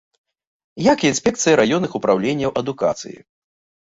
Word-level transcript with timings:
Як 0.85 0.99
і 1.03 1.11
інспекцыі 1.13 1.59
раённых 1.61 1.91
упраўленняў 1.99 2.57
адукацыі. 2.63 3.19